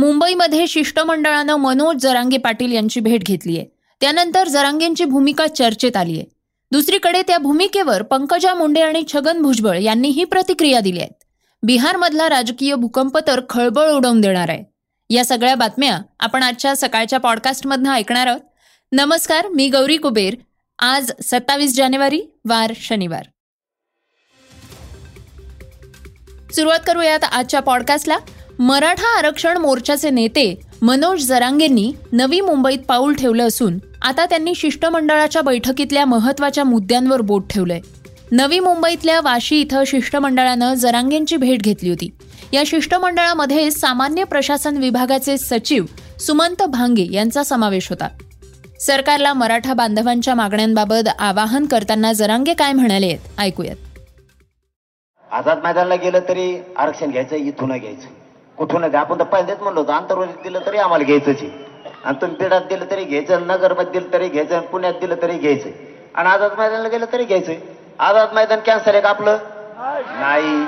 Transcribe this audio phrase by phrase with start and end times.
[0.00, 3.66] मुंबईमध्ये शिष्टमंडळानं मनोज जरांगे पाटील यांची भेट घेतली आहे.
[4.00, 6.24] त्यानंतर जरांगेंची भूमिका चर्चेत आली आहे.
[6.72, 11.24] दुसरीकडे त्या भूमिकेवर पंकजा मुंडे आणि छगन भुजबळ यांनीही प्रतिक्रिया दिली आहेत.
[11.62, 14.64] बिहारमधला राजकीय भूकंप तर खळबळ उडवून देणार आहे.
[15.10, 18.40] या सगळ्या बातम्या आपण आजच्या सकाळच्या पॉडकास्टमधनं ऐकणार आहोत.
[18.92, 20.34] नमस्कार मी गौरी कुबेर.
[20.78, 23.26] आज सत्तावीस जानेवारी वार शनिवार.
[26.54, 28.16] सुरुवात करूयात आजच्या पॉडकास्टला.
[28.60, 36.04] मराठा आरक्षण मोर्चाचे नेते मनोज जरांगेंनी नवी मुंबईत पाऊल ठेवलं असून आता त्यांनी शिष्टमंडळाच्या बैठकीतल्या
[36.04, 37.80] महत्त्वाच्या मुद्द्यांवर बोट ठेवलंय.
[38.32, 42.10] नवी मुंबईतल्या वाशी इथं शिष्टमंडळानं जरांगेंची भेट घेतली होती.
[42.52, 45.84] या शिष्टमंडळामध्ये सामान्य प्रशासन विभागाचे सचिव
[46.18, 48.08] सुमंत भांगे यांचा समावेश होता.
[48.80, 53.76] सरकारला मराठा बांधवांच्या मागण्यांबाबत आवाहन करताना जरांगे काय म्हणाले आहेत ऐकूयात.
[55.30, 58.19] आझाद मैदानाला गेलं तरी आरक्षण घ्यायचं इथून घ्यायचं.
[58.60, 61.48] कुठून घ्या आपण तर पहिलेच म्हणलो होतो आंतरवालीत दिलं तरी आम्हाला घ्यायचंच आहे.
[62.04, 65.70] आणि तुम्ही बिडात दिलं तरी घ्यायचं नगरमध्ये दिलं तरी घ्यायचं आणि पुण्यात दिलं तरी घ्यायचं
[66.14, 67.52] आणि आझाद मैदानाला गेलं तरी घ्यायचं
[67.98, 69.38] आझाद मैदान कॅन्सर आहे का आपलं?
[70.20, 70.66] नाही.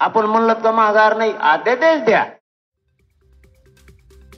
[0.00, 1.32] आपण म्हणलं तर माघार नाही.
[1.40, 2.24] आद्या तेच द्या.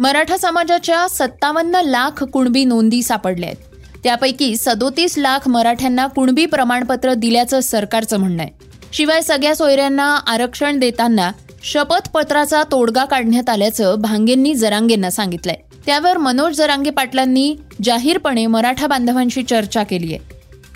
[0.00, 3.78] मराठा समाजाच्या सत्तावन्न लाख कुणबी नोंदी सापडल्या आहेत.
[4.04, 8.50] त्यापैकी सदोतीस लाख मराठ्यांना कुणबी प्रमाणपत्र दिल्याचं सरकारचं म्हणणं आहे.
[8.92, 11.30] शिवाय सगळ्या सोयऱ्यांना आरक्षण देताना
[11.64, 15.54] शपथपत्राचा तोडगा काढण्यात आल्याचं भांगेंनी जरांगेंना सांगितलंय.
[15.86, 20.34] त्यावर मनोज जरांगे पाटलांनी जाहीरपणे मराठा बांधवांशी चर्चा केली आहे.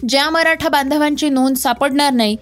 [0.08, 2.36] ज्या मराठा बांधवांची नोंद सापडणार नाही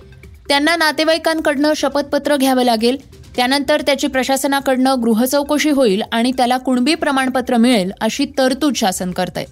[0.49, 2.97] त्यांना नातेवाईकांकडनं शपथपत्र घ्यावं लागेल
[3.37, 9.47] त्यानंतर त्याची प्रशासनाकडनं गृहचौकशी होईल आणि त्याला कुणबी प्रमाणपत्र मिळेल अशी तरतूद शासन करत आहे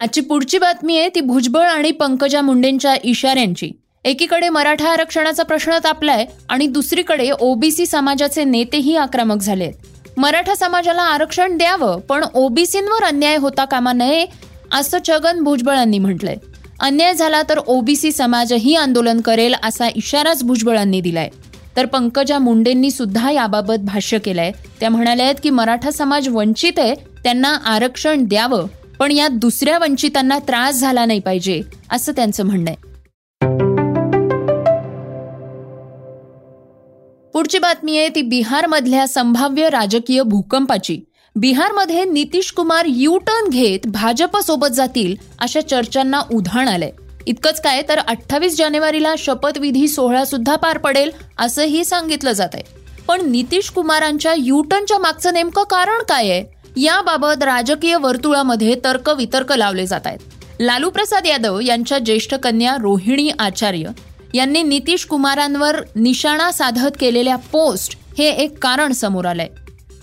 [0.00, 3.70] आजची पुढची बातमी आहे ती भुजबळ आणि पंकजा मुंडेंच्या इशाऱ्यांची.
[4.04, 9.72] एकीकडे मराठा आरक्षणाचा प्रश्न तापलाय आणि दुसरीकडे ओबीसी समाजाचे नेतेही आक्रमक झालेत.
[10.16, 14.24] मराठा समाजाला आरक्षण द्यावं पण ओबीसींवर अन्याय होता कामा नये
[14.72, 16.36] असं छगन भुजबळांनी म्हटलंय.
[16.80, 21.28] अन्याय झाला तर ओबीसी समाजही आंदोलन करेल असा इशाराच भुजबळांनी दिलाय.
[21.76, 24.52] तर पंकजा मुंडेंनी सुद्धा याबाबत भाष्य केलंय.
[24.80, 28.66] त्या म्हणाल्या आहेत की मराठा समाज वंचित आहे त्यांना आरक्षण द्यावं
[28.98, 32.93] पण यात दुसऱ्या वंचितांना त्रास झाला नाही पाहिजे असं त्यांचं म्हणणं आहे.
[37.34, 40.98] पुढची बातमी आहे ती बिहारमधल्या संभाव्य राजकीय भूकंपाची.
[41.36, 46.90] बिहारमध्ये नितीश कुमार यू टर्न घेत भाजपसोबत जातील अशा चर्चांना उधाण आलंय.
[47.26, 52.62] इतकंच काय तर अठ्ठावीस जानेवारीला शपथविधी सोहळा सुद्धा पार पडेल असंही सांगितलं जात आहे
[53.08, 56.44] पण नितीश कुमारांच्या यू टर्नच्या मागचं नेमकं कारण काय आहे?
[56.76, 60.18] याबाबत राजकीय वर्तुळामध्ये तर्क वितर्क लावले जात आहेत.
[60.60, 63.90] लालू प्रसाद यादव यांच्या ज्येष्ठ कन्या रोहिणी आचार्य
[64.34, 69.48] यांनी नितीश कुमारांवर निशाणा साधत केलेल्या पोस्ट हे एक कारण समोर आलंय.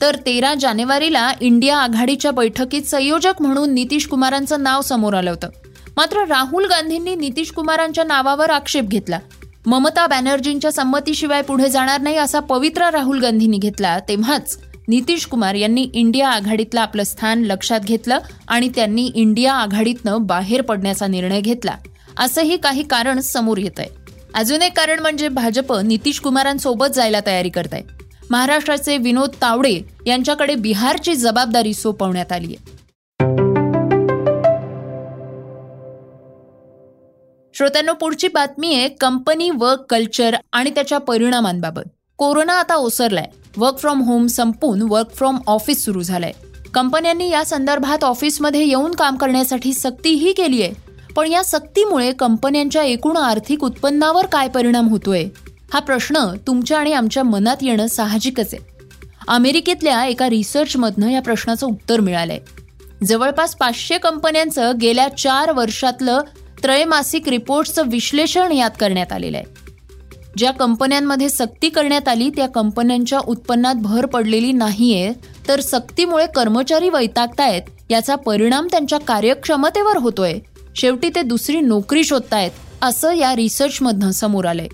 [0.01, 5.49] तर तेरा जानेवारीला इंडिया आघाडीच्या बैठकीत संयोजक म्हणून नितीश कुमारांचं नाव समोर आलं होतं.
[5.97, 9.19] मात्र राहुल गांधींनी नितीश कुमारांच्या नावावर आक्षेप घेतला.
[9.65, 15.89] ममता बॅनर्जींच्या संमतीशिवाय पुढे जाणार नाही असा पवित्रा राहुल गांधींनी घेतला तेव्हाच नितीश कुमार यांनी
[15.93, 21.75] इंडिया आघाडीतलं आपलं स्थान लक्षात घेतलं आणि त्यांनी इंडिया आघाडीतनं बाहेर पडण्याचा निर्णय घेतला.
[22.17, 24.00] असंही काही कारण समोर येत आहे
[24.35, 27.83] अजून एक कारण म्हणजे भाजप नितीश कुमारांसोबत जायला तयारी करत आहे
[28.29, 32.81] महाराष्ट्राचे विनोद तावडे यांच्याकडे बिहारची जबाबदारी सोपवण्यात आली आहे
[37.55, 41.81] श्रोत्यांनो पुढची बातमी आहे कंपनी वर्क कल्चर आणि त्याच्या परिणामांबाबत.
[42.17, 43.25] कोरोना आता ओसरलाय.
[43.57, 46.31] वर्क फ्रॉम होम संपून वर्क फ्रॉम ऑफिस सुरू झालंय.
[46.73, 53.17] कंपन्यांनी या संदर्भात ऑफिसमध्ये येऊन काम करण्यासाठी सक्तीही केली आहे पण या सक्तीमुळे कंपन्यांच्या एकूण
[53.17, 55.25] आर्थिक उत्पन्नावर काय परिणाम होतोय?
[55.73, 58.65] हा प्रश्न तुमच्या आणि आमच्या मनात येणं साहजिकच आहे.
[59.27, 62.39] अमेरिकेतल्या एका रिसर्चमधनं या प्रश्नाचं उत्तर मिळालंय.
[63.05, 66.21] जवळपास पाचशे कंपन्यांचं गेल्या चार वर्षातलं
[66.63, 69.45] त्रैमासिक रिपोर्टचं विश्लेषण यात करण्यात आलेलं आहे.
[70.37, 75.13] ज्या कंपन्यांमध्ये सक्ती करण्यात आली त्या कंपन्यांच्या उत्पन्नात भर पडलेली नाहीये
[75.47, 80.39] तर सक्तीमुळे कर्मचारी वैतागतायत याचा परिणाम त्यांच्या कार्यक्षमतेवर होतोय.
[80.75, 82.51] शेवटी ते दुसरी नोकरी शोधतायत
[82.81, 84.67] असं या रिसर्चमधनं समोर आलंय.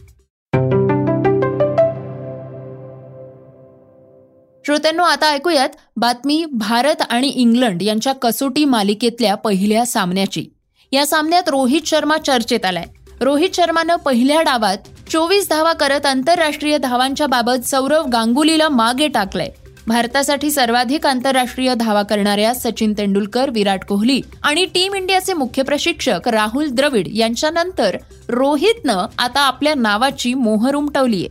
[4.66, 10.46] श्रोत्यांनो आता ऐकूयात बातमी भारत आणि इंग्लंड यांच्या कसोटी मालिकेतल्या पहिल्या सामन्याची.
[10.92, 12.86] या सामन्यात रोहित शर्मा चर्चेत आलाय.
[13.22, 14.78] रोहित शर्मानं पहिल्या डावात
[15.10, 19.50] चोवीस धावा करत आंतरराष्ट्रीय धावांच्या बाबत सौरव गांगुलीला मागे टाकलंय.
[19.88, 26.68] भारतासाठी सर्वाधिक आंतरराष्ट्रीय धावा करणाऱ्या सचिन तेंडुलकर विराट कोहली आणि टीम इंडियाचे मुख्य प्रशिक्षक राहुल
[26.68, 27.98] द्रविड यांच्यानंतर
[28.30, 31.28] रोहितनं आता आपल्या नावाची मोहर उमटवलीय.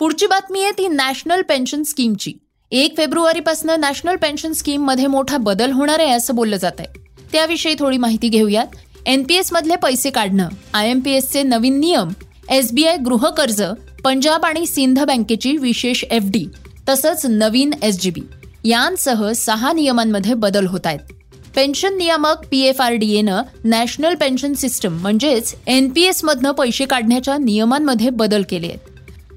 [0.00, 2.32] पुढची बातमी आहे ती नॅशनल पेन्शन स्कीमची.
[2.72, 6.88] एक फेब्रुवारीपासून नॅशनल पेन्शन स्कीममध्ये मोठा बदल होणार आहे असं बोललं जात आहे.
[7.32, 8.66] त्याविषयी थोडी माहिती घेऊयात.
[9.06, 12.08] एनपीएस मधले पैसे काढणं आय एम पी नवीन नियम
[12.50, 13.62] एसबीआय गृहकर्ज
[14.04, 16.44] पंजाब आणि सिंध बँकेची विशेष एफ डी
[16.88, 18.20] तसंच नवीन एस जी बी
[18.64, 21.00] यांसह सहा नियमांमध्ये बदल होत आहेत.
[21.56, 26.84] पेन्शन नियामक पी एफ आर डी एनं नॅशनल पेन्शन सिस्टम म्हणजेच एन पी एसमधनं पैसे
[26.84, 28.78] काढण्याच्या नियमांमध्ये बदल केले आहेत.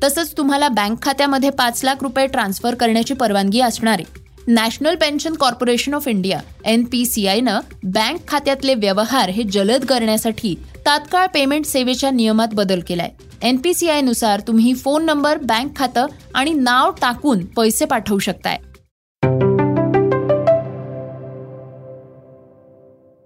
[0.03, 4.03] तसंच तुम्हाला बँक खात्यामध्ये पाच लाख रुपये ट्रान्सफर करण्याची परवानगी असणारे
[4.47, 10.55] national pension corporation of India N P C आयनं बँक खात्यातले व्यवहार हे जलद करण्यासाठी
[10.87, 13.09] तात्काळ पेमेंट सेवेच्या नियमात बदल केलाय.
[13.41, 16.05] एन पी सी आयनुसार तुम्ही फोन नंबर बँक खातं
[16.35, 18.57] आणि नाव टाकून पैसे पाठवू शकताय.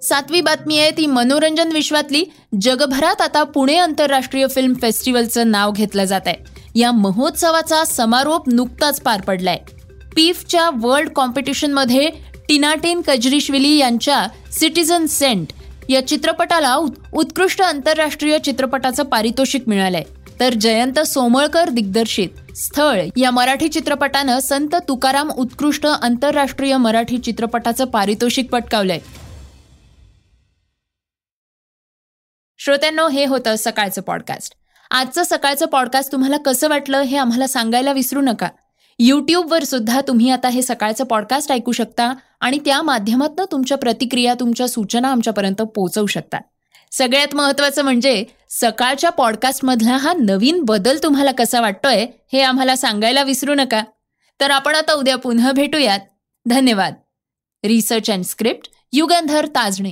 [0.01, 2.23] सातवी बातमी आहे ती मनोरंजन विश्वातली.
[2.61, 6.35] जगभरात आता पुणे आंतरराष्ट्रीय फिल्म फेस्टिवलचं नाव घेतलं जात आहे
[6.75, 9.59] या महोत्सवाचा समारोप नुकताच पार पडलाय.
[10.15, 12.09] पीफच्या वर्ल्ड कॉम्पिटिशनमध्ये
[12.49, 15.47] टिनाटेन कजरिशविली यांच्या सिटीझन सेंट
[15.91, 16.75] या चित्रपटाला
[17.13, 20.03] उत्कृष्ट आंतरराष्ट्रीय चित्रपटाचं पारितोषिक मिळालंय.
[20.39, 28.49] तर जयंत सोमळकर दिग्दर्शित स्थळ या मराठी चित्रपटानं संत तुकाराम उत्कृष्ट आंतरराष्ट्रीय मराठी चित्रपटाचं पारितोषिक
[28.49, 28.99] पटकावलंय.
[32.57, 34.53] श्रोत्यांनो हे होतं सकाळचं पॉडकास्ट
[34.91, 38.47] आजचं सकाळचं पॉडकास्ट तुम्हाला कसं वाटलं हे आम्हाला सांगायला विसरू नका.
[39.03, 44.67] यूट्यूबवर सुद्धा तुम्ही आता हे सकाळचं पॉडकास्ट ऐकू शकता आणि त्या माध्यमातून तुमच्या प्रतिक्रिया तुमच्या
[44.67, 46.37] सूचना आमच्यापर्यंत पोहोचवू शकता.
[46.91, 53.55] सगळ्यात महत्वाचं म्हणजे सकाळच्या पॉडकास्टमधला हा नवीन बदल तुम्हाला कसा वाटतोय हे आम्हाला सांगायला विसरू
[53.55, 53.83] नका.
[54.39, 55.99] तर आपण आता उद्या पुन्हा भेटूयात.
[56.45, 56.93] धन्यवाद.
[57.63, 59.91] Research and script Yugandhar Tajane.